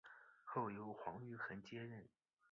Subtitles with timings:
[0.43, 2.03] 后由黄玉衡接任。